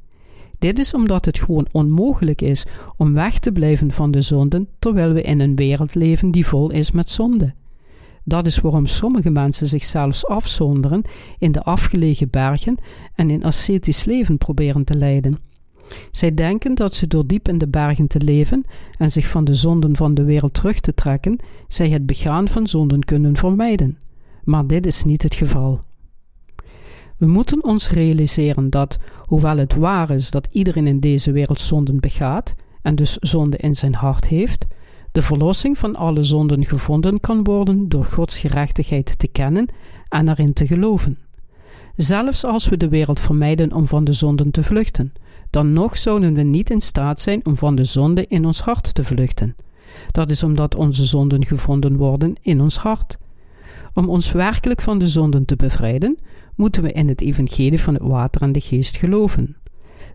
Dit 0.58 0.78
is 0.78 0.94
omdat 0.94 1.24
het 1.24 1.38
gewoon 1.38 1.66
onmogelijk 1.72 2.40
is 2.40 2.66
om 2.96 3.12
weg 3.12 3.38
te 3.38 3.52
blijven 3.52 3.90
van 3.90 4.10
de 4.10 4.20
zonden 4.20 4.68
terwijl 4.78 5.12
we 5.12 5.22
in 5.22 5.40
een 5.40 5.56
wereld 5.56 5.94
leven 5.94 6.30
die 6.30 6.46
vol 6.46 6.70
is 6.70 6.90
met 6.90 7.10
zonde. 7.10 7.54
Dat 8.24 8.46
is 8.46 8.58
waarom 8.60 8.86
sommige 8.86 9.30
mensen 9.30 9.66
zichzelf 9.66 10.24
afzonderen 10.24 11.02
in 11.38 11.52
de 11.52 11.62
afgelegen 11.62 12.30
bergen 12.30 12.78
en 13.14 13.30
in 13.30 13.44
ascetisch 13.44 14.04
leven 14.04 14.38
proberen 14.38 14.84
te 14.84 14.94
leiden. 14.94 15.48
Zij 16.10 16.34
denken 16.34 16.74
dat 16.74 16.94
ze 16.94 17.06
door 17.06 17.26
diep 17.26 17.48
in 17.48 17.58
de 17.58 17.68
bergen 17.68 18.06
te 18.06 18.20
leven 18.20 18.64
en 18.98 19.10
zich 19.10 19.28
van 19.28 19.44
de 19.44 19.54
zonden 19.54 19.96
van 19.96 20.14
de 20.14 20.24
wereld 20.24 20.54
terug 20.54 20.80
te 20.80 20.94
trekken, 20.94 21.38
zij 21.68 21.88
het 21.88 22.06
begaan 22.06 22.48
van 22.48 22.66
zonden 22.66 23.04
kunnen 23.04 23.36
vermijden. 23.36 23.98
Maar 24.44 24.66
dit 24.66 24.86
is 24.86 25.04
niet 25.04 25.22
het 25.22 25.34
geval. 25.34 25.80
We 27.16 27.26
moeten 27.26 27.64
ons 27.64 27.90
realiseren 27.90 28.70
dat, 28.70 28.98
hoewel 29.24 29.56
het 29.56 29.74
waar 29.74 30.10
is 30.10 30.30
dat 30.30 30.48
iedereen 30.52 30.86
in 30.86 31.00
deze 31.00 31.32
wereld 31.32 31.60
zonden 31.60 32.00
begaat 32.00 32.54
en 32.82 32.94
dus 32.94 33.16
zonde 33.16 33.56
in 33.56 33.76
zijn 33.76 33.94
hart 33.94 34.28
heeft, 34.28 34.66
de 35.12 35.22
verlossing 35.22 35.78
van 35.78 35.96
alle 35.96 36.22
zonden 36.22 36.64
gevonden 36.64 37.20
kan 37.20 37.44
worden 37.44 37.88
door 37.88 38.04
Gods 38.04 38.38
gerechtigheid 38.38 39.18
te 39.18 39.28
kennen 39.28 39.68
en 40.08 40.28
erin 40.28 40.52
te 40.52 40.66
geloven. 40.66 41.18
Zelfs 41.96 42.44
als 42.44 42.68
we 42.68 42.76
de 42.76 42.88
wereld 42.88 43.20
vermijden 43.20 43.72
om 43.72 43.86
van 43.86 44.04
de 44.04 44.12
zonden 44.12 44.50
te 44.50 44.62
vluchten, 44.62 45.12
dan 45.50 45.72
nog 45.72 45.96
zouden 45.96 46.34
we 46.34 46.42
niet 46.42 46.70
in 46.70 46.80
staat 46.80 47.20
zijn 47.20 47.46
om 47.46 47.56
van 47.56 47.74
de 47.74 47.84
zonde 47.84 48.26
in 48.26 48.44
ons 48.44 48.60
hart 48.60 48.94
te 48.94 49.04
vluchten. 49.04 49.56
Dat 50.10 50.30
is 50.30 50.42
omdat 50.42 50.74
onze 50.74 51.04
zonden 51.04 51.44
gevonden 51.44 51.96
worden 51.96 52.34
in 52.40 52.60
ons 52.60 52.76
hart. 52.76 53.18
Om 53.94 54.08
ons 54.08 54.32
werkelijk 54.32 54.80
van 54.80 54.98
de 54.98 55.06
zonden 55.06 55.44
te 55.44 55.56
bevrijden, 55.56 56.18
moeten 56.54 56.82
we 56.82 56.92
in 56.92 57.08
het 57.08 57.20
evangelie 57.20 57.80
van 57.80 57.94
het 57.94 58.02
water 58.02 58.42
en 58.42 58.52
de 58.52 58.60
geest 58.60 58.96
geloven. 58.96 59.56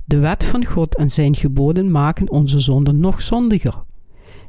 De 0.05 0.17
wet 0.19 0.43
van 0.43 0.65
God 0.65 0.95
en 0.95 1.11
zijn 1.11 1.35
geboden 1.35 1.91
maken 1.91 2.29
onze 2.29 2.59
zonden 2.59 2.99
nog 2.99 3.21
zondiger. 3.21 3.83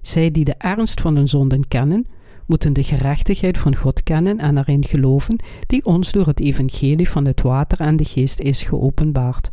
Zij 0.03 0.31
die 0.31 0.45
de 0.45 0.55
ernst 0.59 1.01
van 1.01 1.17
hun 1.17 1.29
zonden 1.29 1.69
kennen, 1.69 2.07
moeten 2.47 2.73
de 2.73 2.85
gerechtigheid 2.85 3.59
van 3.59 3.77
God 3.77 4.03
kennen 4.03 4.39
en 4.39 4.59
erin 4.59 4.85
geloven, 4.85 5.39
die 5.67 5.85
ons 5.85 6.13
door 6.13 6.27
het 6.27 6.41
evangelie 6.41 7.09
van 7.09 7.25
het 7.25 7.43
water 7.43 7.81
en 7.81 7.97
de 7.97 8.05
geest 8.05 8.41
is 8.41 8.63
geopenbaard. 8.63 9.51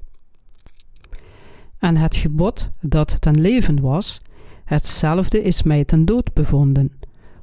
En 1.83 1.97
het 1.97 2.15
gebod 2.15 2.69
dat 2.81 3.21
ten 3.21 3.41
leven 3.41 3.81
was, 3.81 4.21
hetzelfde 4.63 5.41
is 5.41 5.63
mij 5.63 5.85
ten 5.85 6.05
dood 6.05 6.33
bevonden, 6.33 6.91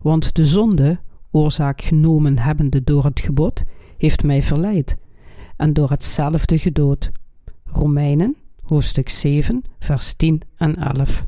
want 0.03 0.35
de 0.35 0.45
zonde, 0.45 0.99
oorzaak 1.31 1.81
genomen 1.81 2.39
hebbende 2.39 2.85
door 2.85 3.05
het 3.05 3.21
gebod, 3.21 3.63
heeft 3.97 4.23
mij 4.23 4.43
verleid, 4.43 4.97
en 5.57 5.73
door 5.73 5.91
hetzelfde 5.91 6.59
gedood. 6.59 7.11
Romeinen, 7.65 8.37
hoofdstuk 8.63 9.09
7, 9.09 9.63
vers 9.79 10.13
10 10.13 10.43
en 10.57 10.77
11. 10.77 11.25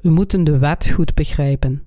We 0.00 0.10
moeten 0.10 0.44
de 0.44 0.58
wet 0.58 0.88
goed 0.88 1.14
begrijpen. 1.14 1.82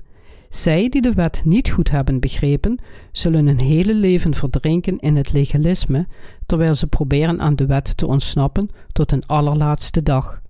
Zij 0.55 0.89
die 0.89 1.01
de 1.01 1.13
wet 1.13 1.41
niet 1.45 1.69
goed 1.69 1.91
hebben 1.91 2.19
begrepen, 2.19 2.79
zullen 3.11 3.45
hun 3.45 3.61
hele 3.61 3.93
leven 3.93 4.33
verdrinken 4.33 4.99
in 4.99 5.15
het 5.15 5.33
legalisme, 5.33 6.07
terwijl 6.45 6.73
ze 6.73 6.87
proberen 6.87 7.41
aan 7.41 7.55
de 7.55 7.65
wet 7.65 7.97
te 7.97 8.07
ontsnappen 8.07 8.69
tot 8.91 9.11
een 9.11 9.25
allerlaatste 9.25 10.03
dag. 10.03 10.41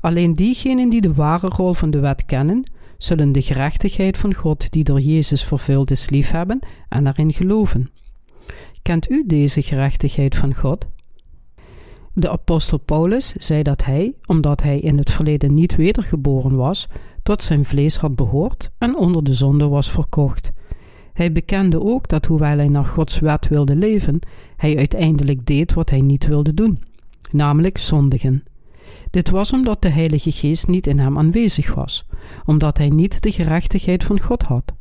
Alleen 0.00 0.34
diegenen 0.34 0.88
die 0.88 1.00
de 1.00 1.14
ware 1.14 1.46
rol 1.46 1.72
van 1.72 1.90
de 1.90 1.98
wet 2.00 2.24
kennen, 2.24 2.70
zullen 2.98 3.32
de 3.32 3.42
gerechtigheid 3.42 4.18
van 4.18 4.34
God 4.34 4.70
die 4.70 4.84
door 4.84 5.00
Jezus 5.00 5.44
vervuld 5.44 5.90
is 5.90 6.10
liefhebben 6.10 6.58
en 6.88 7.06
erin 7.06 7.32
geloven. 7.32 7.88
Kent 8.82 9.10
u 9.10 9.24
deze 9.26 9.62
gerechtigheid 9.62 10.36
van 10.36 10.54
God? 10.54 10.88
De 12.12 12.30
apostel 12.30 12.78
Paulus 12.78 13.32
zei 13.32 13.62
dat 13.62 13.84
hij, 13.84 14.14
omdat 14.26 14.62
hij 14.62 14.78
in 14.78 14.98
het 14.98 15.10
verleden 15.10 15.54
niet 15.54 15.76
wedergeboren 15.76 16.56
was, 16.56 16.88
tot 17.26 17.42
zijn 17.42 17.64
vlees 17.64 17.96
had 17.96 18.14
behoord 18.14 18.70
en 18.78 18.96
onder 18.96 19.24
de 19.24 19.34
zonde 19.34 19.68
was 19.68 19.90
verkocht. 19.90 20.52
Hij 21.12 21.32
bekende 21.32 21.82
ook 21.82 22.08
dat 22.08 22.26
hoewel 22.26 22.56
hij 22.56 22.68
naar 22.68 22.84
Gods 22.84 23.18
wet 23.18 23.48
wilde 23.48 23.76
leven, 23.76 24.18
hij 24.56 24.76
uiteindelijk 24.76 25.46
deed 25.46 25.72
wat 25.74 25.90
hij 25.90 26.00
niet 26.00 26.26
wilde 26.26 26.54
doen, 26.54 26.78
namelijk 27.30 27.78
zondigen. 27.78 28.44
Dit 29.10 29.30
was 29.30 29.52
omdat 29.52 29.82
de 29.82 29.88
Heilige 29.88 30.32
Geest 30.32 30.66
niet 30.66 30.86
in 30.86 30.98
hem 30.98 31.18
aanwezig 31.18 31.74
was, 31.74 32.06
omdat 32.44 32.78
hij 32.78 32.88
niet 32.88 33.22
de 33.22 33.32
gerechtigheid 33.32 34.04
van 34.04 34.20
God 34.20 34.42
had. 34.42 34.72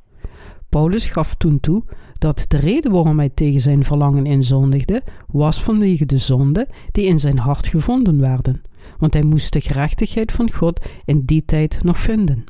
Paulus 0.76 1.06
gaf 1.06 1.36
toen 1.36 1.60
toe 1.60 1.84
dat 2.14 2.46
de 2.48 2.58
reden 2.58 2.92
waarom 2.92 3.18
hij 3.18 3.30
tegen 3.30 3.60
zijn 3.60 3.84
verlangen 3.84 4.26
inzondigde, 4.26 5.04
was 5.28 5.64
vanwege 5.64 6.06
de 6.06 6.18
zonde 6.18 6.68
die 6.92 7.06
in 7.06 7.20
zijn 7.20 7.38
hart 7.38 7.68
gevonden 7.68 8.20
werden, 8.20 8.62
want 8.98 9.14
hij 9.14 9.24
moest 9.24 9.54
de 9.54 9.62
gerechtigheid 9.62 10.32
van 10.32 10.52
God 10.52 10.86
in 11.06 11.26
die 11.26 11.46
tijd 11.46 11.84
nog 11.84 12.00
vinden. 12.00 12.44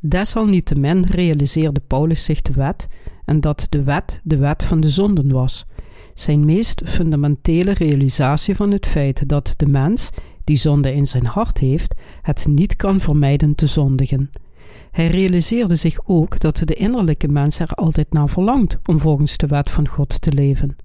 Desalniettemin 0.00 1.04
realiseerde 1.04 1.80
Paulus 1.86 2.24
zich 2.24 2.42
de 2.42 2.52
wet 2.52 2.88
en 3.24 3.40
dat 3.40 3.66
de 3.70 3.82
wet 3.82 4.20
de 4.24 4.36
wet 4.36 4.64
van 4.64 4.80
de 4.80 4.88
zonden 4.88 5.32
was. 5.32 5.64
Zijn 6.14 6.44
meest 6.44 6.82
fundamentele 6.84 7.72
realisatie 7.72 8.54
van 8.54 8.70
het 8.70 8.86
feit 8.86 9.28
dat 9.28 9.54
de 9.56 9.66
mens, 9.66 10.10
die 10.44 10.56
zonde 10.56 10.94
in 10.94 11.06
zijn 11.06 11.26
hart 11.26 11.58
heeft, 11.58 11.94
het 12.22 12.46
niet 12.48 12.76
kan 12.76 13.00
vermijden 13.00 13.54
te 13.54 13.66
zondigen. 13.66 14.30
Hij 14.96 15.06
realiseerde 15.06 15.74
zich 15.74 15.98
ook 16.04 16.40
dat 16.40 16.56
de 16.64 16.74
innerlijke 16.74 17.28
mens 17.28 17.58
er 17.58 17.70
altijd 17.70 18.12
naar 18.12 18.28
verlangt 18.28 18.78
om 18.86 18.98
volgens 18.98 19.36
de 19.36 19.46
wet 19.46 19.70
van 19.70 19.88
God 19.88 20.20
te 20.20 20.32
leven. 20.32 20.76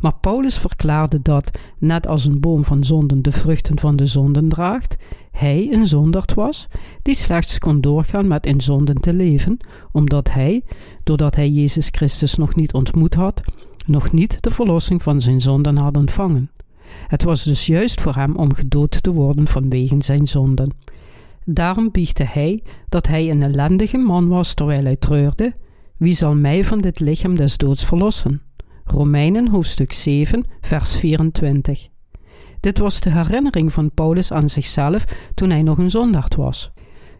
Maar 0.00 0.14
Paulus 0.20 0.58
verklaarde 0.58 1.22
dat, 1.22 1.50
net 1.78 2.08
als 2.08 2.24
een 2.24 2.40
boom 2.40 2.64
van 2.64 2.84
zonden 2.84 3.22
de 3.22 3.32
vruchten 3.32 3.78
van 3.78 3.96
de 3.96 4.06
zonden 4.06 4.48
draagt, 4.48 4.96
hij 5.30 5.68
een 5.72 5.86
zonderd 5.86 6.34
was, 6.34 6.68
die 7.02 7.14
slechts 7.14 7.58
kon 7.58 7.80
doorgaan 7.80 8.28
met 8.28 8.46
in 8.46 8.60
zonden 8.60 9.00
te 9.00 9.14
leven, 9.14 9.56
omdat 9.92 10.30
hij, 10.30 10.62
doordat 11.04 11.36
hij 11.36 11.50
Jezus 11.50 11.88
Christus 11.90 12.34
nog 12.34 12.54
niet 12.54 12.72
ontmoet 12.72 13.14
had, 13.14 13.42
nog 13.86 14.12
niet 14.12 14.42
de 14.42 14.50
verlossing 14.50 15.02
van 15.02 15.20
zijn 15.20 15.40
zonden 15.40 15.76
had 15.76 15.96
ontvangen. 15.96 16.50
Het 17.06 17.22
was 17.22 17.44
dus 17.44 17.66
juist 17.66 18.00
voor 18.00 18.14
hem 18.14 18.36
om 18.36 18.54
gedood 18.54 19.02
te 19.02 19.12
worden 19.12 19.46
vanwege 19.46 19.96
zijn 19.98 20.26
zonden. 20.26 20.72
Daarom 21.44 21.90
biechtte 21.90 22.24
hij 22.24 22.62
dat 22.88 23.06
hij 23.06 23.30
een 23.30 23.42
ellendige 23.42 23.98
man 23.98 24.28
was 24.28 24.54
terwijl 24.54 24.84
hij 24.84 24.96
treurde: 24.96 25.54
Wie 25.96 26.12
zal 26.12 26.34
mij 26.34 26.64
van 26.64 26.78
dit 26.78 27.00
lichaam 27.00 27.36
des 27.36 27.56
doods 27.56 27.84
verlossen? 27.84 28.42
Romeinen 28.84 29.48
hoofdstuk 29.48 29.92
7, 29.92 30.44
vers 30.60 30.96
24. 30.96 31.88
Dit 32.60 32.78
was 32.78 33.00
de 33.00 33.10
herinnering 33.10 33.72
van 33.72 33.92
Paulus 33.94 34.32
aan 34.32 34.48
zichzelf 34.48 35.04
toen 35.34 35.50
hij 35.50 35.62
nog 35.62 35.78
een 35.78 35.90
zondaard 35.90 36.34
was. 36.34 36.72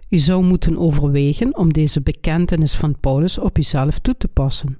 U 0.08 0.18
zou 0.18 0.44
moeten 0.44 0.78
overwegen 0.78 1.56
om 1.56 1.72
deze 1.72 2.00
bekentenis 2.00 2.74
van 2.74 3.00
Paulus 3.00 3.38
op 3.38 3.58
uzelf 3.58 3.98
toe 3.98 4.16
te 4.16 4.28
passen. 4.28 4.78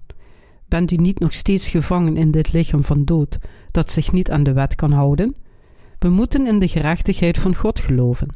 Bent 0.69 0.91
u 0.91 0.97
niet 0.97 1.19
nog 1.19 1.33
steeds 1.33 1.69
gevangen 1.69 2.17
in 2.17 2.31
dit 2.31 2.53
lichaam 2.53 2.85
van 2.85 3.05
dood, 3.05 3.39
dat 3.71 3.91
zich 3.91 4.13
niet 4.13 4.31
aan 4.31 4.43
de 4.43 4.53
wet 4.53 4.75
kan 4.75 4.93
houden? 4.93 5.35
We 5.99 6.09
moeten 6.09 6.47
in 6.47 6.59
de 6.59 6.69
gerechtigheid 6.69 7.39
van 7.39 7.55
God 7.55 7.81
geloven. 7.81 8.29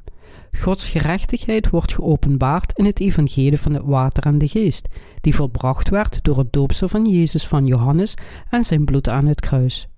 Gods 0.52 0.88
gerechtigheid 0.88 1.70
wordt 1.70 1.94
geopenbaard 1.94 2.72
in 2.78 2.84
het 2.84 3.00
evangelie 3.00 3.60
van 3.60 3.74
het 3.74 3.82
water 3.84 4.24
en 4.24 4.38
de 4.38 4.48
geest, 4.48 4.88
die 5.20 5.34
volbracht 5.34 5.88
werd 5.88 6.18
door 6.22 6.38
het 6.38 6.52
doopsel 6.52 6.88
van 6.88 7.06
Jezus 7.06 7.46
van 7.46 7.66
Johannes 7.66 8.14
en 8.50 8.64
zijn 8.64 8.84
bloed 8.84 9.08
aan 9.08 9.26
het 9.26 9.40
kruis. 9.40 9.88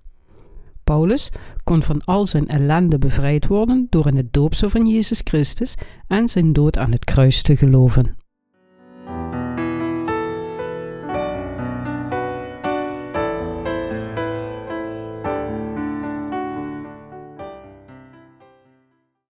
Paulus 0.84 1.30
kon 1.64 1.82
van 1.82 2.04
al 2.04 2.26
zijn 2.26 2.48
ellende 2.48 2.98
bevrijd 2.98 3.46
worden 3.46 3.86
door 3.90 4.06
in 4.06 4.16
het 4.16 4.32
doopsel 4.32 4.70
van 4.70 4.86
Jezus 4.86 5.20
Christus 5.24 5.74
en 6.06 6.28
zijn 6.28 6.52
dood 6.52 6.78
aan 6.78 6.92
het 6.92 7.04
kruis 7.04 7.42
te 7.42 7.56
geloven. 7.56 8.16